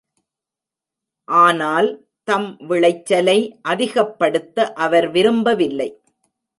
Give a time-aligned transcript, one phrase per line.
[1.27, 1.89] ஆனால்
[2.23, 3.59] தம் விளைச்சலை
[3.61, 5.89] அதிகப்படுத்த அவர் விரும்பவில்லை.